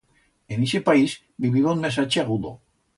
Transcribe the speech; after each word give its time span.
En 0.55 0.63
ixe 0.67 0.81
país 0.89 1.15
viviba 1.47 1.77
un 1.77 1.87
mesache 1.87 2.27
agudo. 2.27 2.59